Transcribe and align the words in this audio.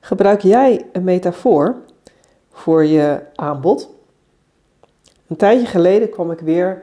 Gebruik 0.00 0.40
jij 0.40 0.86
een 0.92 1.04
metafoor 1.04 1.76
voor 2.50 2.84
je 2.84 3.20
aanbod? 3.34 3.90
Een 5.26 5.36
tijdje 5.36 5.66
geleden 5.66 6.10
kwam 6.10 6.30
ik 6.30 6.40
weer 6.40 6.82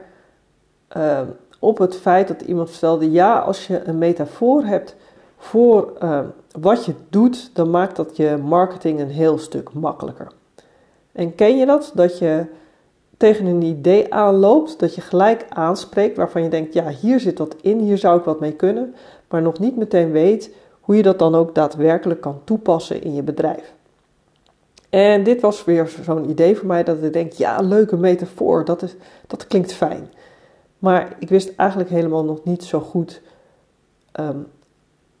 uh, 0.96 1.20
op 1.58 1.78
het 1.78 1.96
feit 1.96 2.28
dat 2.28 2.40
iemand 2.40 2.70
vertelde: 2.70 3.10
ja, 3.10 3.38
als 3.38 3.66
je 3.66 3.84
een 3.84 3.98
metafoor 3.98 4.64
hebt 4.64 4.96
voor 5.36 5.92
uh, 6.02 6.20
wat 6.60 6.84
je 6.84 6.94
doet, 7.08 7.50
dan 7.54 7.70
maakt 7.70 7.96
dat 7.96 8.16
je 8.16 8.36
marketing 8.42 9.00
een 9.00 9.10
heel 9.10 9.38
stuk 9.38 9.72
makkelijker. 9.72 10.26
En 11.12 11.34
ken 11.34 11.56
je 11.56 11.66
dat? 11.66 11.92
Dat 11.94 12.18
je 12.18 12.46
tegen 13.16 13.46
een 13.46 13.62
idee 13.62 14.14
aanloopt, 14.14 14.78
dat 14.78 14.94
je 14.94 15.00
gelijk 15.00 15.46
aanspreekt 15.48 16.16
waarvan 16.16 16.42
je 16.42 16.48
denkt: 16.48 16.74
ja, 16.74 16.88
hier 16.88 17.20
zit 17.20 17.38
wat 17.38 17.56
in, 17.60 17.78
hier 17.78 17.98
zou 17.98 18.18
ik 18.18 18.24
wat 18.24 18.40
mee 18.40 18.52
kunnen, 18.52 18.94
maar 19.28 19.42
nog 19.42 19.58
niet 19.58 19.76
meteen 19.76 20.10
weet 20.10 20.50
hoe 20.86 20.96
je 20.96 21.02
dat 21.02 21.18
dan 21.18 21.34
ook 21.34 21.54
daadwerkelijk 21.54 22.20
kan 22.20 22.40
toepassen 22.44 23.02
in 23.02 23.14
je 23.14 23.22
bedrijf. 23.22 23.74
En 24.90 25.22
dit 25.22 25.40
was 25.40 25.64
weer 25.64 25.96
zo'n 26.02 26.30
idee 26.30 26.56
voor 26.56 26.66
mij 26.66 26.84
dat 26.84 27.02
ik 27.02 27.12
denk: 27.12 27.32
ja, 27.32 27.60
leuke 27.60 27.96
metafoor, 27.96 28.64
dat, 28.64 28.82
is, 28.82 28.96
dat 29.26 29.46
klinkt 29.46 29.72
fijn. 29.72 30.10
Maar 30.78 31.16
ik 31.18 31.28
wist 31.28 31.52
eigenlijk 31.56 31.90
helemaal 31.90 32.24
nog 32.24 32.44
niet 32.44 32.64
zo 32.64 32.80
goed 32.80 33.22
ehm, 34.12 34.38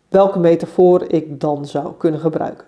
welke 0.08 0.38
metafoor 0.38 1.02
ik 1.08 1.40
dan 1.40 1.66
zou 1.66 1.92
kunnen 1.98 2.20
gebruiken. 2.20 2.66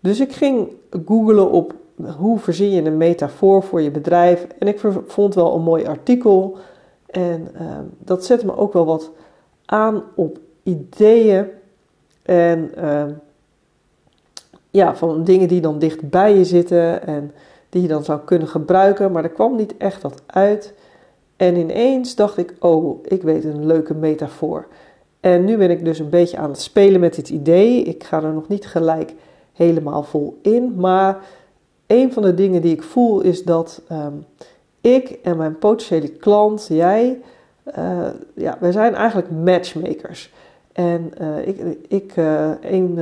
Dus 0.00 0.20
ik 0.20 0.32
ging 0.32 0.68
googlen 1.06 1.50
op 1.50 1.74
hoe 2.16 2.38
verzin 2.38 2.70
je 2.70 2.82
een 2.82 2.96
metafoor 2.96 3.62
voor 3.62 3.82
je 3.82 3.90
bedrijf. 3.90 4.46
En 4.58 4.68
ik 4.68 4.80
vond 5.06 5.34
wel 5.34 5.54
een 5.54 5.62
mooi 5.62 5.86
artikel. 5.86 6.56
En 7.06 7.48
ehm, 7.54 7.84
dat 7.98 8.24
zette 8.24 8.46
me 8.46 8.56
ook 8.56 8.72
wel 8.72 8.86
wat 8.86 9.10
aan 9.64 10.02
op 10.14 10.38
ideeën. 10.62 11.46
En 12.26 12.74
ehm, 12.74 13.12
ja, 14.70 14.96
van 14.96 15.24
dingen 15.24 15.48
die 15.48 15.60
dan 15.60 15.78
dicht 15.78 16.10
bij 16.10 16.36
je 16.36 16.44
zitten 16.44 17.06
en 17.06 17.32
die 17.68 17.82
je 17.82 17.88
dan 17.88 18.04
zou 18.04 18.20
kunnen 18.24 18.48
gebruiken. 18.48 19.12
Maar 19.12 19.24
er 19.24 19.30
kwam 19.30 19.56
niet 19.56 19.76
echt 19.76 20.02
wat 20.02 20.22
uit. 20.26 20.74
En 21.36 21.56
ineens 21.56 22.14
dacht 22.14 22.36
ik, 22.36 22.54
oh, 22.58 23.04
ik 23.04 23.22
weet 23.22 23.44
een 23.44 23.66
leuke 23.66 23.94
metafoor. 23.94 24.66
En 25.20 25.44
nu 25.44 25.56
ben 25.56 25.70
ik 25.70 25.84
dus 25.84 25.98
een 25.98 26.10
beetje 26.10 26.36
aan 26.36 26.50
het 26.50 26.60
spelen 26.60 27.00
met 27.00 27.14
dit 27.14 27.28
idee. 27.28 27.82
Ik 27.82 28.04
ga 28.04 28.22
er 28.22 28.32
nog 28.32 28.48
niet 28.48 28.66
gelijk 28.66 29.14
helemaal 29.52 30.02
vol 30.02 30.38
in. 30.42 30.74
Maar 30.76 31.18
een 31.86 32.12
van 32.12 32.22
de 32.22 32.34
dingen 32.34 32.62
die 32.62 32.72
ik 32.72 32.82
voel 32.82 33.20
is 33.20 33.44
dat 33.44 33.82
ehm, 33.88 34.12
ik 34.80 35.18
en 35.22 35.36
mijn 35.36 35.58
potentiële 35.58 36.08
klant, 36.08 36.66
jij, 36.68 37.20
uh, 37.78 38.08
ja, 38.34 38.56
wij 38.60 38.72
zijn 38.72 38.94
eigenlijk 38.94 39.30
matchmakers. 39.30 40.32
En 40.76 41.12
uh, 41.20 41.46
ik, 41.46 41.60
ik 41.88 42.16
uh, 42.16 42.50
een, 42.60 42.98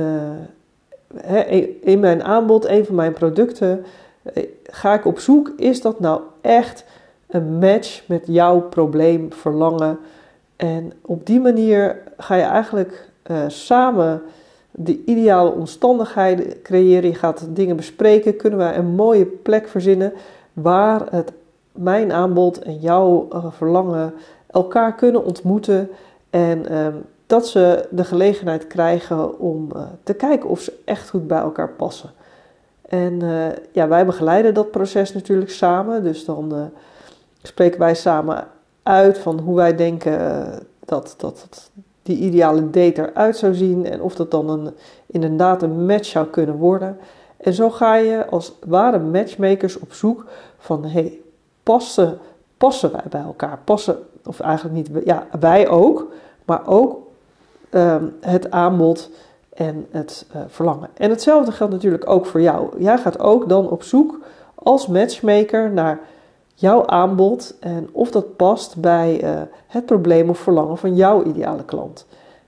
in 1.81 1.99
mijn 1.99 2.23
aanbod, 2.23 2.65
een 2.65 2.85
van 2.85 2.95
mijn 2.95 3.13
producten, 3.13 3.85
ga 4.63 4.93
ik 4.93 5.05
op 5.05 5.19
zoek, 5.19 5.53
is 5.57 5.81
dat 5.81 5.99
nou 5.99 6.21
echt 6.41 6.85
een 7.27 7.57
match 7.59 8.07
met 8.07 8.23
jouw 8.27 8.61
probleem, 8.61 9.33
verlangen. 9.33 9.99
En 10.55 10.93
op 11.01 11.25
die 11.25 11.39
manier 11.39 12.01
ga 12.17 12.35
je 12.35 12.43
eigenlijk 12.43 13.09
samen 13.47 14.21
de 14.71 15.03
ideale 15.05 15.51
omstandigheden 15.51 16.61
creëren. 16.61 17.09
Je 17.09 17.15
gaat 17.15 17.47
dingen 17.49 17.75
bespreken. 17.75 18.35
Kunnen 18.35 18.59
wij 18.59 18.77
een 18.77 18.95
mooie 18.95 19.25
plek 19.25 19.67
verzinnen 19.67 20.13
waar 20.53 21.01
het, 21.09 21.31
mijn 21.71 22.11
aanbod 22.11 22.59
en 22.59 22.77
jouw 22.77 23.27
verlangen 23.49 24.13
elkaar 24.47 24.95
kunnen 24.95 25.25
ontmoeten. 25.25 25.89
En 26.29 26.71
uh, 26.71 26.87
dat 27.25 27.47
ze 27.47 27.87
de 27.91 28.03
gelegenheid 28.03 28.67
krijgen 28.67 29.39
om 29.39 29.69
uh, 29.75 29.81
te 30.03 30.13
kijken 30.13 30.49
of 30.49 30.59
ze 30.59 30.81
echt 30.85 31.09
goed 31.09 31.27
bij 31.27 31.39
elkaar 31.39 31.69
passen. 31.69 32.09
En 32.89 33.21
ja, 33.71 33.87
wij 33.87 34.05
begeleiden 34.05 34.53
dat 34.53 34.71
proces 34.71 35.13
natuurlijk 35.13 35.49
samen. 35.49 36.03
Dus 36.03 36.25
dan 36.25 36.71
spreken 37.41 37.79
wij 37.79 37.95
samen 37.95 38.47
uit 38.85 39.17
van 39.17 39.39
hoe 39.39 39.55
wij 39.55 39.75
denken 39.75 40.19
eh, 40.19 40.57
dat, 40.85 41.15
dat, 41.17 41.69
die 42.01 42.17
ideale 42.17 42.69
date 42.69 43.01
eruit 43.01 43.37
zou 43.37 43.53
zien 43.53 43.85
en 43.85 44.01
of 44.01 44.15
dat 44.15 44.31
dan 44.31 44.49
een, 44.49 44.73
inderdaad 45.05 45.61
een 45.61 45.85
match 45.85 46.05
zou 46.05 46.27
kunnen 46.27 46.55
worden. 46.55 46.97
En 47.37 47.53
zo 47.53 47.69
ga 47.69 47.95
je 47.95 48.25
als 48.25 48.53
ware 48.65 48.99
matchmakers 48.99 49.79
op 49.79 49.93
zoek 49.93 50.25
van 50.57 50.85
hey, 50.85 51.19
passen, 51.63 52.17
passen 52.57 52.91
wij 52.91 53.03
bij 53.09 53.21
elkaar? 53.21 53.59
Passen, 53.63 53.97
of 54.25 54.39
eigenlijk 54.39 54.75
niet, 54.75 55.05
ja, 55.05 55.27
wij 55.39 55.67
ook, 55.67 56.11
maar 56.45 56.67
ook 56.67 56.97
um, 57.75 58.15
het 58.21 58.51
aanbod 58.51 59.09
en 59.53 59.87
het 59.91 60.25
uh, 60.35 60.41
verlangen. 60.47 60.89
En 60.93 61.09
hetzelfde 61.09 61.51
geldt 61.51 61.73
natuurlijk 61.73 62.09
ook 62.09 62.25
voor 62.25 62.41
jou. 62.41 62.81
Jij 62.83 62.97
gaat 62.97 63.19
ook 63.19 63.49
dan 63.49 63.69
op 63.69 63.83
zoek 63.83 64.19
als 64.55 64.87
matchmaker 64.87 65.71
naar 65.71 65.99
jouw 66.53 66.85
aanbod 66.85 67.55
en 67.59 67.89
of 67.91 68.11
dat 68.11 68.35
past 68.35 68.77
bij 68.77 69.23
uh, 69.23 69.41
het 69.67 69.85
probleem 69.85 70.29
of 70.29 70.37
verlangen 70.37 70.77
van 70.77 70.95
jouw 70.95 71.23
ideale 71.23 71.63
klant. 71.65 72.05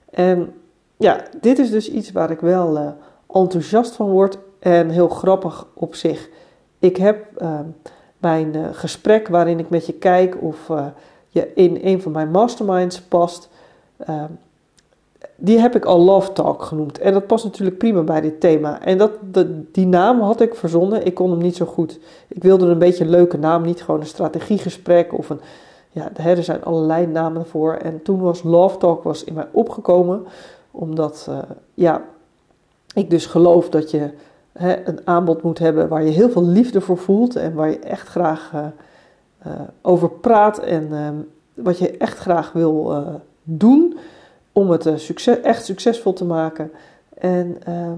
En 0.10 0.54
ja, 0.98 1.24
dit 1.42 1.60
is 1.60 1.72
dus 1.72 1.90
iets 1.90 2.12
waar 2.12 2.32
ik 2.32 2.40
wel 2.40 2.78
uh, 2.78 2.88
enthousiast 3.34 3.96
van 3.96 4.10
word 4.10 4.38
en 4.60 4.90
heel 4.90 5.10
grappig 5.10 5.68
op 5.74 5.96
zich. 5.96 6.30
Ik 6.80 6.98
heb 6.98 7.42
uh, 7.42 7.60
mijn 8.18 8.76
gesprek 8.76 9.28
waarin 9.28 9.60
ik 9.60 9.70
met 9.70 9.86
je 9.86 9.94
kijk 9.94 10.38
of 10.42 10.72
je 11.28 11.54
in 11.54 11.80
een 11.82 12.02
van 12.02 12.12
mijn 12.12 12.32
masterminds 12.32 13.02
past 13.02 13.50
die 15.36 15.60
heb 15.60 15.76
ik 15.76 15.86
al 15.86 16.00
Love 16.00 16.34
Talk 16.34 16.62
genoemd. 16.62 17.00
En 17.00 17.14
dat 17.14 17.28
past 17.28 17.44
natuurlijk 17.44 17.78
prima 17.78 18.02
bij 18.02 18.22
dit 18.22 18.40
thema. 18.40 18.82
En 18.82 18.98
dat, 18.98 19.12
die 19.72 19.88
naam 19.88 20.22
had 20.22 20.42
ik 20.42 20.56
verzonnen. 20.56 21.06
Ik 21.06 21.14
kon 21.14 21.30
hem 21.30 21.40
niet 21.40 21.56
zo 21.56 21.66
goed. 21.66 22.00
Ik 22.28 22.44
wilde 22.44 22.66
een 22.66 22.80
beetje 22.80 23.04
een 23.04 23.10
leuke 23.10 23.38
naam, 23.38 23.62
niet 23.62 23.82
gewoon 23.82 24.00
een 24.00 24.06
strategiegesprek 24.06 25.14
of 25.14 25.30
een. 25.30 25.40
Ja, 25.90 26.12
er 26.16 26.44
zijn 26.44 26.64
allerlei 26.64 27.08
namen 27.08 27.46
voor. 27.46 27.74
En 27.74 28.02
toen 28.02 28.20
was 28.20 28.44
Love 28.44 28.78
Talk 28.78 29.04
was 29.04 29.24
in 29.24 29.34
mij 29.34 29.48
opgekomen, 29.52 30.26
omdat 30.72 31.28
uh, 31.30 31.38
ja, 31.74 32.02
ik 32.94 33.10
dus 33.10 33.26
geloof 33.26 33.70
dat 33.70 33.92
je 33.92 34.10
hè, 34.52 34.88
een 34.88 35.00
aanbod 35.04 35.42
moet 35.42 35.60
hebben 35.60 35.88
waar 35.88 36.04
je 36.04 36.12
heel 36.12 36.30
veel 36.30 36.46
liefde 36.46 36.82
voor 36.82 36.98
voelt 36.98 37.36
en 37.36 37.54
waar 37.54 37.70
je 37.70 37.80
echt 37.80 38.08
graag 38.08 38.52
uh, 38.56 38.66
uh, 39.48 39.54
over 39.82 40.10
praat 40.10 40.60
en 40.60 41.28
wat 41.54 41.78
je 41.78 41.98
echt 41.98 42.18
graag 42.18 42.52
wil 42.52 43.04
doen 43.44 43.98
om 44.58 44.70
het 44.70 44.86
eh, 44.86 44.94
succes, 44.96 45.42
echt 45.42 45.66
succesvol 45.66 46.14
te 46.14 46.26
maken. 46.26 46.72
En 47.14 47.58
uh, 47.70 47.92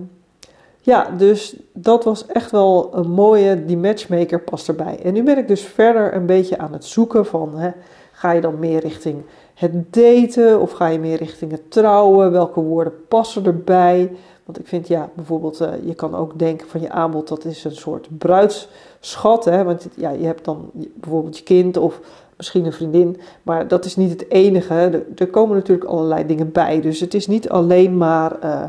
ja, 0.81 1.09
dus 1.17 1.55
dat 1.73 2.03
was 2.03 2.25
echt 2.25 2.51
wel 2.51 2.89
een 2.93 3.09
mooie, 3.09 3.65
die 3.65 3.77
matchmaker 3.77 4.41
past 4.41 4.67
erbij. 4.67 4.99
En 5.03 5.13
nu 5.13 5.23
ben 5.23 5.37
ik 5.37 5.47
dus 5.47 5.61
verder 5.61 6.15
een 6.15 6.25
beetje 6.25 6.57
aan 6.57 6.73
het 6.73 6.85
zoeken 6.85 7.25
van, 7.25 7.57
hè, 7.57 7.71
ga 8.11 8.31
je 8.31 8.41
dan 8.41 8.59
meer 8.59 8.79
richting 8.79 9.23
het 9.53 9.93
daten 9.93 10.59
of 10.61 10.71
ga 10.71 10.87
je 10.87 10.99
meer 10.99 11.17
richting 11.17 11.51
het 11.51 11.71
trouwen? 11.71 12.31
Welke 12.31 12.61
woorden 12.61 12.93
passen 13.07 13.45
erbij? 13.45 14.11
Want 14.45 14.59
ik 14.59 14.67
vind 14.67 14.87
ja, 14.87 15.09
bijvoorbeeld, 15.15 15.61
uh, 15.61 15.69
je 15.85 15.95
kan 15.95 16.15
ook 16.15 16.39
denken 16.39 16.67
van 16.67 16.81
je 16.81 16.91
aanbod, 16.91 17.27
dat 17.27 17.45
is 17.45 17.63
een 17.63 17.75
soort 17.75 18.07
bruidsschat. 18.17 19.45
Hè? 19.45 19.63
Want 19.63 19.87
ja, 19.95 20.09
je 20.09 20.25
hebt 20.25 20.45
dan 20.45 20.69
bijvoorbeeld 20.73 21.37
je 21.37 21.43
kind 21.43 21.77
of 21.77 21.99
misschien 22.39 22.65
een 22.65 22.73
vriendin. 22.73 23.19
Maar 23.43 23.67
dat 23.67 23.85
is 23.85 23.95
niet 23.95 24.09
het 24.09 24.29
enige. 24.31 25.03
Er, 25.15 25.27
komen 25.27 25.55
natuurlijk 25.55 25.89
allerlei 25.89 26.25
dingen 26.25 26.51
bij. 26.51 26.81
Dus 26.81 26.99
het 26.99 27.13
is 27.13 27.27
niet 27.27 27.49
alleen 27.49 27.97
maar 27.97 28.37
uh, 28.43 28.63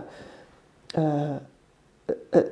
uh, 0.98 1.04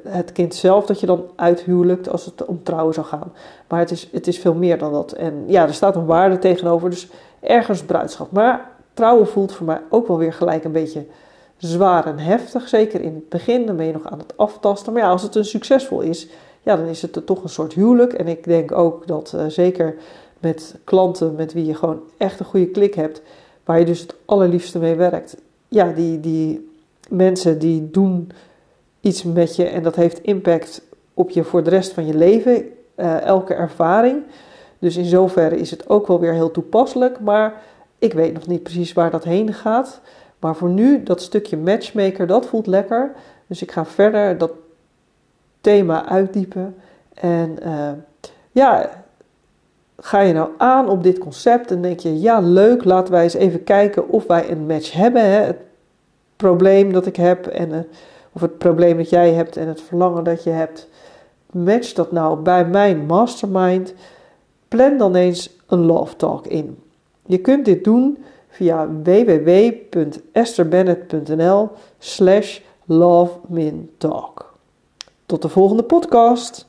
het 0.09 0.33
kind 0.33 0.55
zelf 0.55 0.87
dat 0.87 1.01
je 1.01 1.06
dan 1.06 1.25
uithuwelijkt 1.37 2.09
als 2.09 2.25
het 2.25 2.45
om 2.45 2.62
trouwen 2.62 2.95
zou 2.95 3.06
gaan. 3.06 3.33
Maar 3.69 3.79
het 3.79 3.91
is, 3.91 4.09
het 4.12 4.27
is 4.27 4.39
veel 4.39 4.55
meer 4.55 4.79
dan 4.79 4.93
dat. 4.93 5.12
En 5.12 5.45
ja, 5.47 5.67
er 5.67 5.75
staat 5.75 5.97
een 5.97 6.06
waarde 6.06 6.39
tegenover. 6.39 6.91
Dus 6.91 7.09
ergens 7.41 7.83
bruidschap. 7.83 8.31
Maar 8.33 8.71
trouwen 8.95 9.29
voelt 9.29 9.53
voor 9.53 9.67
mij 9.67 9.81
ook 9.91 10.09
wel 10.09 10.19
weer 10.19 10.33
gelijk 10.33 10.65
een 10.65 10.73
beetje 10.73 11.05
zwaar 11.56 12.06
en 12.06 12.19
heftig. 12.19 12.69
Zeker 12.69 13.00
in 13.00 13.15
het 13.15 13.29
begin. 13.29 13.67
Dan 13.67 13.77
ben 13.77 13.87
je 13.87 13.93
nog 13.93 14.11
aan 14.11 14.19
het 14.19 14.37
aftasten. 14.37 14.93
Maar 14.93 15.03
ja, 15.03 15.09
als 15.09 15.23
het 15.23 15.35
een 15.35 15.44
succesvol 15.44 16.00
is. 16.00 16.29
Ja, 16.62 16.76
dan 16.76 16.87
is 16.87 17.03
het 17.03 17.26
toch 17.26 17.43
een 17.43 17.49
soort 17.49 17.73
huwelijk. 17.73 18.12
En 18.12 18.29
ik 18.29 18.44
denk 18.44 18.73
ook 18.73 19.06
dat 19.06 19.37
zeker 19.49 19.94
met 20.40 20.75
klanten 20.85 21.35
met 21.35 21.52
wie 21.52 21.67
je 21.67 21.75
gewoon 21.75 22.00
echt 22.17 22.40
een 22.40 22.46
goede 22.46 22.67
klik 22.67 22.94
hebt, 22.94 23.23
waar 23.64 23.79
je 23.79 23.85
dus 23.85 24.00
het 24.00 24.14
allerliefste 24.25 24.79
mee 24.79 24.94
werkt. 24.94 25.37
Ja, 25.69 25.93
die, 25.93 26.20
die 26.20 26.70
mensen 27.08 27.58
die 27.58 27.90
doen 27.90 28.31
iets 29.00 29.23
met 29.23 29.56
je 29.56 29.64
en 29.64 29.82
dat 29.82 29.96
heeft 29.96 30.23
impact 30.23 30.82
op 31.14 31.31
je 31.31 31.44
voor 31.44 31.62
de 31.62 31.70
rest 31.70 31.93
van 31.93 32.06
je 32.06 32.14
leven, 32.14 32.69
uh, 32.96 33.20
elke 33.20 33.55
ervaring. 33.55 34.23
Dus 34.79 34.96
in 34.96 35.05
zoverre 35.05 35.56
is 35.56 35.70
het 35.70 35.88
ook 35.88 36.06
wel 36.06 36.20
weer 36.20 36.32
heel 36.32 36.50
toepasselijk, 36.50 37.20
maar 37.20 37.62
ik 37.99 38.12
weet 38.12 38.32
nog 38.32 38.46
niet 38.46 38.62
precies 38.62 38.93
waar 38.93 39.11
dat 39.11 39.25
heen 39.25 39.52
gaat. 39.52 40.00
Maar 40.38 40.56
voor 40.56 40.69
nu, 40.69 41.02
dat 41.02 41.23
stukje 41.23 41.56
matchmaker, 41.56 42.26
dat 42.26 42.46
voelt 42.46 42.67
lekker. 42.67 43.12
Dus 43.46 43.62
ik 43.62 43.73
ga 43.73 43.85
verder 43.85 44.38
dat 44.38 44.52
thema 45.61 46.08
uitdiepen. 46.08 46.76
En 47.14 47.56
uh, 47.62 47.90
ja, 48.50 48.90
ga 50.00 50.21
je 50.21 50.33
nou 50.33 50.50
aan 50.56 50.89
op 50.89 51.03
dit 51.03 51.19
concept 51.19 51.71
en 51.71 51.83
denk 51.83 52.00
je, 52.00 52.21
ja 52.21 52.41
leuk, 52.41 52.85
laten 52.85 53.12
wij 53.12 53.23
eens 53.23 53.35
even 53.35 53.65
kijken 53.65 54.09
of 54.09 54.27
wij 54.27 54.50
een 54.50 54.67
match 54.67 54.93
hebben. 54.93 55.23
Hè? 55.23 55.41
Het 55.41 55.56
probleem 56.37 56.93
dat 56.93 57.06
ik 57.06 57.17
heb 57.17 57.47
en, 57.47 57.69
uh, 57.69 57.79
of 58.33 58.41
het 58.41 58.59
probleem 58.59 58.97
dat 58.97 59.11
jij 59.11 59.33
hebt 59.33 59.56
en 59.56 59.69
het 59.69 59.81
verlangen 59.81 60.25
dat 60.25 60.45
je 60.45 60.50
hebt, 60.50 60.89
match 61.53 61.93
dat 61.93 62.12
nou 62.12 62.39
bij 62.39 62.67
mijn 62.67 63.06
mastermind. 63.06 63.95
Plan 64.69 64.99
dan 64.99 65.15
eens 65.15 65.56
een 65.67 65.87
love 65.87 66.17
talk 66.17 66.47
in. 66.47 66.79
Je 67.27 67.39
kunt 67.39 67.65
dit 67.65 67.85
doen 67.85 68.25
via 68.49 68.89
www.esterbennett.nl 69.03 71.69
slash 71.99 72.61
lovemintalk. 72.85 74.55
Tot 75.27 75.43
de 75.43 75.49
volgende 75.49 75.83
podcast. 75.83 76.68